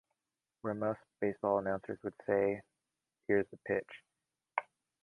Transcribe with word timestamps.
Where 0.61 0.73
most 0.73 0.99
baseball 1.19 1.59
announcers 1.59 1.99
would 2.03 2.15
say, 2.25 2.63
Here's 3.27 3.45
the 3.51 3.57
pitch! 3.67 4.03